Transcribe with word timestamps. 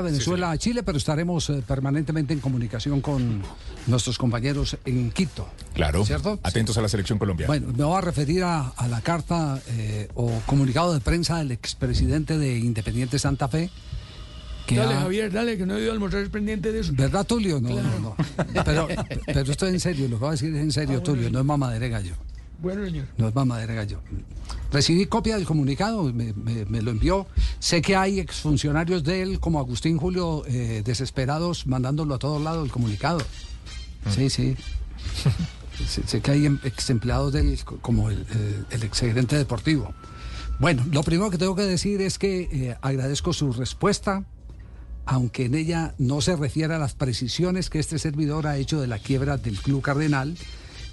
a 0.00 0.02
Venezuela, 0.02 0.50
a 0.50 0.58
Chile, 0.58 0.82
pero 0.82 0.98
estaremos 0.98 1.48
eh, 1.50 1.62
permanentemente 1.66 2.32
en 2.34 2.40
comunicación 2.40 3.00
con 3.00 3.42
nuestros 3.86 4.18
compañeros 4.18 4.76
en 4.84 5.10
Quito. 5.10 5.48
Claro. 5.74 6.04
¿Cierto? 6.04 6.38
Atentos 6.42 6.76
a 6.78 6.82
la 6.82 6.88
selección 6.88 7.18
colombiana. 7.18 7.48
Bueno, 7.48 7.68
me 7.76 7.84
voy 7.84 7.96
a 7.98 8.00
referir 8.00 8.42
a, 8.44 8.68
a 8.68 8.88
la 8.88 9.00
carta 9.00 9.60
eh, 9.68 10.08
o 10.14 10.30
comunicado 10.46 10.92
de 10.94 11.00
prensa 11.00 11.38
del 11.38 11.52
expresidente 11.52 12.38
de 12.38 12.58
Independiente 12.58 13.18
Santa 13.18 13.48
Fe. 13.48 13.70
Que 14.66 14.76
Dale, 14.76 14.94
ha- 14.94 15.00
Javier, 15.02 15.30
dale, 15.30 15.58
que 15.58 15.66
no 15.66 15.76
he 15.76 15.80
ido 15.82 15.90
a 15.90 15.92
almorzar 15.92 16.26
pendiente 16.30 16.72
de 16.72 16.80
eso. 16.80 16.92
¿Verdad, 16.96 17.26
Tulio? 17.26 17.60
No, 17.60 17.68
no, 17.68 17.98
no. 18.00 18.16
Pero, 18.64 18.88
pero 19.26 19.52
esto 19.52 19.66
es 19.66 19.74
en 19.74 19.80
serio, 19.80 20.08
lo 20.08 20.16
que 20.16 20.20
voy 20.20 20.28
a 20.28 20.32
decir 20.32 20.54
es 20.54 20.62
en 20.62 20.72
serio, 20.72 20.96
Ah, 20.96 21.00
bueno. 21.00 21.04
Tulio, 21.04 21.30
no 21.30 21.38
es 21.40 21.44
mamadera 21.44 21.84
de 21.84 21.90
gallo. 21.90 22.14
Bueno, 22.62 22.84
señor. 22.86 23.04
No 23.18 23.28
es 23.28 23.34
mamadera 23.34 23.72
de 23.72 23.76
gallo. 23.76 24.00
Recibí 24.74 25.06
copia 25.06 25.36
del 25.36 25.46
comunicado, 25.46 26.02
me, 26.12 26.32
me- 26.32 26.64
me 26.64 26.82
lo 26.82 26.90
envió. 26.90 27.28
Sé 27.60 27.80
que 27.80 27.94
hay 27.94 28.18
exfuncionarios 28.18 29.04
de 29.04 29.22
él, 29.22 29.38
como 29.38 29.60
Agustín 29.60 29.98
Julio, 29.98 30.42
eh, 30.48 30.82
desesperados, 30.84 31.68
mandándolo 31.68 32.12
a 32.16 32.18
todos 32.18 32.42
lados 32.42 32.64
el 32.66 32.72
comunicado. 32.72 33.20
Sí, 34.10 34.28
sí. 34.30 34.56
sé, 35.88 36.02
sé 36.08 36.20
que 36.20 36.30
hay 36.32 36.46
em- 36.46 36.58
ex 36.64 36.90
empleados 36.90 37.32
de 37.32 37.40
él, 37.42 37.64
co- 37.64 37.78
como 37.78 38.10
el, 38.10 38.26
el, 38.70 39.26
deportivo. 39.28 39.94
Bueno, 40.58 40.84
lo 40.90 41.04
primero 41.04 41.30
que 41.30 41.38
tengo 41.38 41.54
que 41.54 41.62
decir 41.62 42.00
es 42.00 42.18
que 42.18 42.48
eh, 42.50 42.76
agradezco 42.82 43.32
su 43.32 43.52
respuesta, 43.52 44.24
aunque 45.06 45.44
en 45.44 45.54
ella 45.54 45.94
no 45.98 46.20
se 46.20 46.34
refiere 46.34 46.74
a 46.74 46.78
las 46.78 46.94
precisiones 46.94 47.70
que 47.70 47.78
este 47.78 48.00
servidor 48.00 48.48
ha 48.48 48.56
hecho 48.56 48.80
de 48.80 48.88
la 48.88 48.98
quiebra 48.98 49.36
del 49.36 49.56
Club 49.60 49.82
Cardenal, 49.82 50.36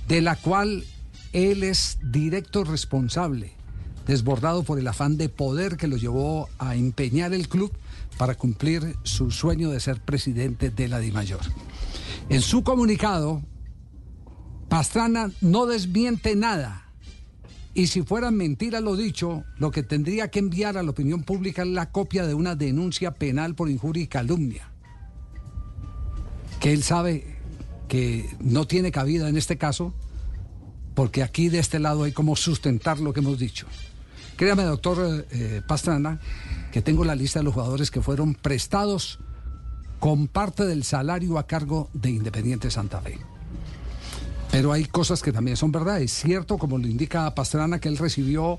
de 0.08 0.22
la 0.22 0.36
cual 0.36 0.84
él 1.34 1.64
es 1.64 1.98
directo 2.04 2.64
responsable, 2.64 3.54
desbordado 4.08 4.64
por 4.64 4.80
el 4.80 4.88
afán 4.88 5.18
de 5.18 5.30
poder 5.30 5.78
que 5.78 5.88
lo 5.88 5.98
llevó 5.98 6.50
a 6.58 6.76
empeñar 6.76 7.34
el 7.34 7.48
club 7.48 7.72
para 8.18 8.36
cumplir 8.36 8.96
su 9.04 9.32
sueño 9.32 9.70
de 9.70 9.80
ser 9.80 10.02
presidente 10.02 10.70
de 10.70 10.88
la 10.88 11.00
DIMAYOR. 11.00 11.42
En 12.30 12.42
su 12.42 12.64
comunicado, 12.64 13.42
Pastrana 14.70 15.32
no 15.42 15.66
desmiente 15.66 16.36
nada. 16.36 16.86
Y 17.74 17.88
si 17.88 18.04
fuera 18.04 18.32
mentira 18.32 18.82
lo 18.82 18.96
dicho, 18.96 19.44
lo 19.58 19.72
que 19.72 19.84
tendría 19.84 20.30
que 20.30 20.40
enviar 20.40 20.78
a 20.78 20.84
la 20.84 20.92
opinión 20.92 21.24
pública 21.24 21.64
es 21.64 21.70
la 21.70 21.92
copia 21.92 22.26
de 22.26 22.34
una 22.34 22.56
denuncia 22.56 23.12
penal 23.12 23.56
por 23.56 23.70
injuria 23.70 24.04
y 24.04 24.08
calumnia. 24.08 24.72
Que 26.60 26.74
él 26.74 26.84
sabe 26.84 27.38
que 27.88 28.30
no 28.40 28.66
tiene 28.66 28.92
cabida 28.92 29.28
en 29.28 29.38
este 29.38 29.58
caso, 29.58 29.94
porque 30.96 31.24
aquí 31.24 31.50
de 31.50 31.60
este 31.60 31.80
lado 31.80 32.04
hay 32.04 32.12
como 32.12 32.36
sustentar 32.36 33.00
lo 33.00 33.14
que 33.14 33.20
hemos 33.22 33.40
dicho. 33.40 33.68
Créame, 34.42 34.64
doctor 34.64 35.28
eh, 35.30 35.62
Pastrana, 35.68 36.20
que 36.72 36.82
tengo 36.82 37.06
la 37.06 37.14
lista 37.14 37.38
de 37.38 37.44
los 37.44 37.54
jugadores 37.54 37.92
que 37.92 38.02
fueron 38.02 38.34
prestados 38.34 39.20
con 40.00 40.28
parte 40.28 40.66
del 40.66 40.84
salario 40.84 41.38
a 41.38 41.46
cargo 41.46 41.92
de 41.94 42.10
Independiente 42.10 42.72
Santa 42.72 43.02
Fe. 43.02 43.20
Pero 44.50 44.74
hay 44.74 44.86
cosas 44.86 45.22
que 45.22 45.32
también 45.32 45.58
son 45.58 45.72
verdad. 45.72 46.02
Es 46.02 46.12
cierto, 46.14 46.58
como 46.58 46.80
lo 46.80 46.88
indica 46.88 47.36
Pastrana, 47.36 47.80
que 47.80 47.88
él 47.88 48.00
recibió 48.00 48.58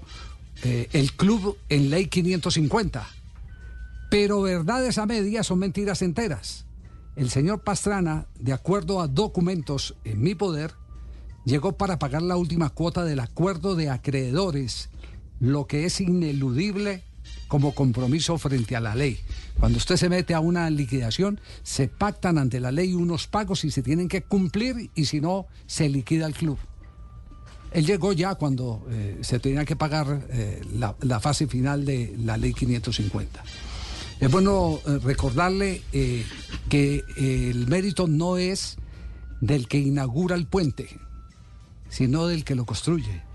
eh, 0.63 0.89
el 0.93 1.15
club 1.15 1.59
en 1.69 1.91
ley 1.91 2.07
550. 2.07 3.05
Pero 4.09 4.41
verdades 4.41 4.99
a 4.99 5.07
medias 5.07 5.49
son 5.49 5.59
mentiras 5.59 6.01
enteras. 6.01 6.65
El 7.17 7.29
señor 7.29 7.63
Pastrana, 7.63 8.27
de 8.39 8.53
acuerdo 8.53 9.01
a 9.01 9.09
documentos 9.09 9.97
en 10.05 10.23
mi 10.23 10.37
poder, 10.37 10.75
llegó 11.45 11.73
para 11.73 11.99
pagar 11.99 12.23
la 12.23 12.37
última 12.37 12.71
cuota 12.71 13.05
del 13.05 13.19
acuerdo 13.19 13.75
de 13.75 13.91
acreedores, 13.91 14.91
lo 15.43 15.67
que 15.67 15.85
es 15.85 16.01
ineludible 16.01 17.03
como 17.49 17.75
compromiso 17.75 18.39
frente 18.39 18.77
a 18.77 18.81
la 18.81 18.95
ley. 18.95 19.19
Cuando 19.59 19.77
usted 19.77 19.97
se 19.97 20.09
mete 20.09 20.35
a 20.35 20.41
una 20.41 20.71
liquidación, 20.71 21.41
se 21.65 21.89
pactan 21.89 22.39
ante 22.39 22.61
la 22.61 22.71
ley 22.71 22.95
unos 22.95 23.27
pagos 23.27 23.65
y 23.65 23.73
se 23.73 23.83
tienen 23.83 24.09
que 24.09 24.23
cumplir 24.23 24.91
y 24.95 25.05
si 25.07 25.21
no, 25.21 25.47
se 25.67 25.89
liquida 25.89 26.27
el 26.27 26.35
club. 26.35 26.59
Él 27.73 27.85
llegó 27.85 28.13
ya 28.13 28.37
cuando 28.37 28.87
eh, 28.91 29.19
se 29.23 29.41
tenía 29.41 29.65
que 29.65 29.75
pagar 29.75 30.27
eh, 30.31 30.63
la, 30.75 31.21
fase 31.21 31.49
final 31.49 31.85
de 31.85 32.15
la 32.25 32.37
ley 32.37 32.55
550. 32.55 33.43
Es 34.21 34.31
bueno 34.31 34.79
eh, 34.87 34.99
recordarle 35.03 35.83
que 36.69 37.03
el 37.17 37.67
mérito 37.67 38.07
no 38.07 38.37
es 38.37 38.77
del 39.41 39.67
que 39.67 39.79
inaugura 39.79 40.37
el 40.37 40.47
puente, 40.47 41.01
sino 41.89 42.29
del 42.29 42.45
que 42.45 42.55
lo 42.55 42.65
construye. 42.65 43.32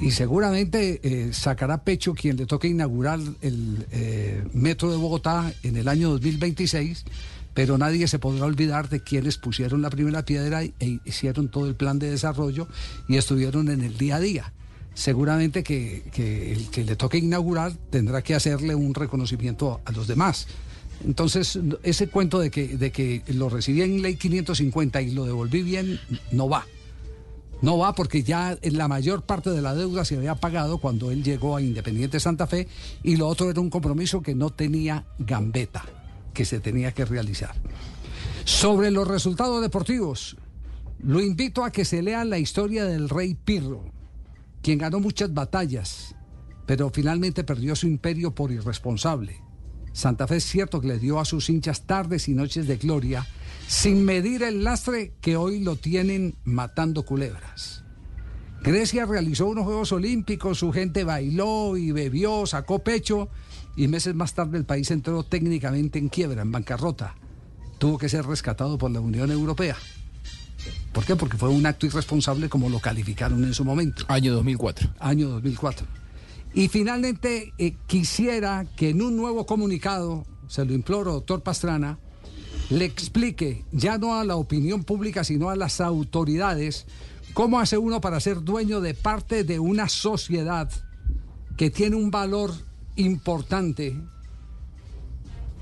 Y 0.00 0.12
seguramente 0.12 1.00
eh, 1.02 1.32
sacará 1.32 1.82
pecho 1.82 2.14
quien 2.14 2.36
le 2.36 2.46
toque 2.46 2.68
inaugurar 2.68 3.18
el 3.40 3.86
eh, 3.90 4.44
metro 4.52 4.90
de 4.90 4.96
Bogotá 4.96 5.52
en 5.62 5.76
el 5.76 5.88
año 5.88 6.10
2026, 6.10 7.04
pero 7.52 7.78
nadie 7.78 8.06
se 8.06 8.18
podrá 8.18 8.44
olvidar 8.44 8.88
de 8.88 9.00
quienes 9.00 9.38
pusieron 9.38 9.82
la 9.82 9.90
primera 9.90 10.24
piedra 10.24 10.62
e 10.62 11.00
hicieron 11.04 11.48
todo 11.48 11.66
el 11.66 11.74
plan 11.74 11.98
de 11.98 12.10
desarrollo 12.10 12.68
y 13.08 13.16
estuvieron 13.16 13.68
en 13.70 13.82
el 13.82 13.98
día 13.98 14.16
a 14.16 14.20
día. 14.20 14.52
Seguramente 14.94 15.62
que, 15.62 16.04
que 16.12 16.52
el 16.52 16.70
que 16.70 16.84
le 16.84 16.96
toque 16.96 17.18
inaugurar 17.18 17.72
tendrá 17.90 18.22
que 18.22 18.34
hacerle 18.34 18.74
un 18.74 18.94
reconocimiento 18.94 19.80
a 19.84 19.92
los 19.92 20.06
demás. 20.06 20.46
Entonces, 21.04 21.58
ese 21.82 22.08
cuento 22.08 22.40
de 22.40 22.50
que, 22.50 22.76
de 22.76 22.90
que 22.90 23.22
lo 23.28 23.48
recibí 23.48 23.82
en 23.82 24.02
ley 24.02 24.16
550 24.16 25.00
y 25.02 25.10
lo 25.12 25.24
devolví 25.24 25.62
bien, 25.62 26.00
no 26.32 26.48
va. 26.48 26.66
No 27.60 27.76
va 27.76 27.94
porque 27.94 28.22
ya 28.22 28.56
la 28.62 28.86
mayor 28.86 29.22
parte 29.22 29.50
de 29.50 29.62
la 29.62 29.74
deuda 29.74 30.04
se 30.04 30.16
había 30.16 30.36
pagado 30.36 30.78
cuando 30.78 31.10
él 31.10 31.24
llegó 31.24 31.56
a 31.56 31.62
Independiente 31.62 32.20
Santa 32.20 32.46
Fe 32.46 32.68
y 33.02 33.16
lo 33.16 33.26
otro 33.26 33.50
era 33.50 33.60
un 33.60 33.70
compromiso 33.70 34.22
que 34.22 34.34
no 34.34 34.50
tenía 34.50 35.06
gambeta, 35.18 35.84
que 36.32 36.44
se 36.44 36.60
tenía 36.60 36.92
que 36.92 37.04
realizar. 37.04 37.54
Sobre 38.44 38.90
los 38.90 39.08
resultados 39.08 39.60
deportivos, 39.60 40.36
lo 41.00 41.20
invito 41.20 41.64
a 41.64 41.70
que 41.70 41.84
se 41.84 42.02
lea 42.02 42.24
la 42.24 42.38
historia 42.38 42.84
del 42.84 43.08
rey 43.08 43.34
Pirro, 43.34 43.84
quien 44.62 44.78
ganó 44.78 45.00
muchas 45.00 45.34
batallas, 45.34 46.14
pero 46.64 46.90
finalmente 46.90 47.44
perdió 47.44 47.74
su 47.74 47.86
imperio 47.86 48.34
por 48.34 48.52
irresponsable. 48.52 49.42
Santa 49.92 50.28
Fe 50.28 50.36
es 50.36 50.44
cierto 50.44 50.80
que 50.80 50.88
le 50.88 50.98
dio 50.98 51.18
a 51.18 51.24
sus 51.24 51.50
hinchas 51.50 51.86
tardes 51.86 52.28
y 52.28 52.34
noches 52.34 52.68
de 52.68 52.76
gloria, 52.76 53.26
sin 53.68 54.02
medir 54.06 54.42
el 54.42 54.64
lastre 54.64 55.12
que 55.20 55.36
hoy 55.36 55.60
lo 55.60 55.76
tienen 55.76 56.34
matando 56.42 57.04
culebras. 57.04 57.84
Grecia 58.62 59.04
realizó 59.04 59.46
unos 59.46 59.64
Juegos 59.64 59.92
Olímpicos, 59.92 60.58
su 60.58 60.72
gente 60.72 61.04
bailó 61.04 61.76
y 61.76 61.92
bebió, 61.92 62.46
sacó 62.46 62.78
pecho 62.78 63.28
y 63.76 63.86
meses 63.86 64.14
más 64.14 64.32
tarde 64.32 64.56
el 64.56 64.64
país 64.64 64.90
entró 64.90 65.22
técnicamente 65.22 65.98
en 65.98 66.08
quiebra, 66.08 66.42
en 66.42 66.50
bancarrota. 66.50 67.14
Tuvo 67.76 67.98
que 67.98 68.08
ser 68.08 68.24
rescatado 68.24 68.78
por 68.78 68.90
la 68.90 69.00
Unión 69.00 69.30
Europea. 69.30 69.76
¿Por 70.92 71.04
qué? 71.04 71.14
Porque 71.14 71.36
fue 71.36 71.50
un 71.50 71.66
acto 71.66 71.84
irresponsable 71.84 72.48
como 72.48 72.70
lo 72.70 72.80
calificaron 72.80 73.44
en 73.44 73.52
su 73.52 73.66
momento. 73.66 74.06
Año 74.08 74.32
2004. 74.32 74.94
Año 74.98 75.28
2004. 75.28 75.86
Y 76.54 76.68
finalmente 76.68 77.52
eh, 77.58 77.76
quisiera 77.86 78.64
que 78.76 78.88
en 78.88 79.02
un 79.02 79.16
nuevo 79.16 79.44
comunicado, 79.44 80.24
se 80.48 80.64
lo 80.64 80.72
imploro, 80.72 81.12
doctor 81.12 81.42
Pastrana, 81.42 81.98
le 82.70 82.84
explique, 82.84 83.64
ya 83.72 83.98
no 83.98 84.14
a 84.14 84.24
la 84.24 84.36
opinión 84.36 84.84
pública, 84.84 85.24
sino 85.24 85.50
a 85.50 85.56
las 85.56 85.80
autoridades, 85.80 86.86
cómo 87.32 87.60
hace 87.60 87.78
uno 87.78 88.00
para 88.00 88.20
ser 88.20 88.42
dueño 88.42 88.80
de 88.80 88.94
parte 88.94 89.44
de 89.44 89.58
una 89.58 89.88
sociedad 89.88 90.70
que 91.56 91.70
tiene 91.70 91.96
un 91.96 92.10
valor 92.10 92.52
importante 92.96 93.96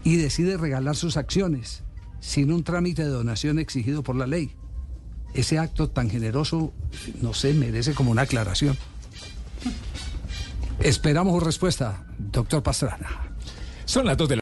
y 0.04 0.16
decide 0.16 0.56
regalar 0.56 0.96
sus 0.96 1.16
acciones 1.16 1.82
sin 2.20 2.52
un 2.52 2.64
trámite 2.64 3.04
de 3.04 3.10
donación 3.10 3.58
exigido 3.58 4.02
por 4.02 4.16
la 4.16 4.26
ley. 4.26 4.50
Ese 5.34 5.58
acto 5.58 5.88
tan 5.90 6.10
generoso, 6.10 6.72
no 7.20 7.34
sé, 7.34 7.52
merece 7.52 7.94
como 7.94 8.10
una 8.10 8.22
aclaración. 8.22 8.76
Esperamos 10.80 11.42
respuesta, 11.42 12.04
doctor 12.18 12.62
Pastrana. 12.62 13.32
Son 13.84 14.04
las 14.06 14.16
dos 14.16 14.28
de 14.28 14.34
la 14.34 14.34